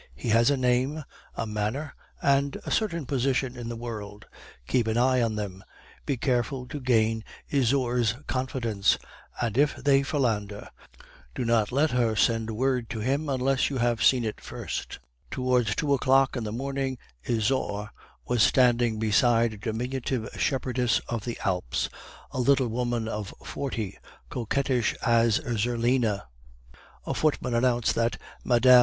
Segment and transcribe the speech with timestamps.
[0.15, 1.03] He has a name,
[1.35, 1.93] a manner,
[2.23, 4.25] and a certain position in the world;
[4.67, 5.63] keep an eye on them;
[6.07, 8.97] be careful to gain Isaure's confidence;
[9.39, 10.69] and if they philander,
[11.35, 14.97] do not let her send word to him unless you have seen it first'
[15.29, 16.97] "Towards two o'clock in the morning,
[17.29, 17.89] Isaure
[18.25, 21.89] was standing beside a diminutive Shepherdess of the Alps,
[22.31, 23.99] a little woman of forty,
[24.31, 26.25] coquettish as a Zerlina.
[27.05, 28.79] A footman announced that 'Mme.